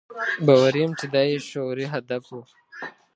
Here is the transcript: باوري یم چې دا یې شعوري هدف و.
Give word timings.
باوري 0.45 0.79
یم 0.83 0.91
چې 0.99 1.05
دا 1.13 1.21
یې 1.29 1.37
شعوري 1.49 1.85
هدف 1.93 2.23
و. 2.33 2.37